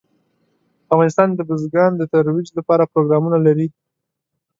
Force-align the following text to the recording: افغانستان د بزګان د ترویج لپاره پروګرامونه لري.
افغانستان 0.93 1.29
د 1.33 1.39
بزګان 1.49 1.91
د 1.97 2.03
ترویج 2.11 2.47
لپاره 2.57 2.89
پروګرامونه 2.93 3.37
لري. 3.45 3.67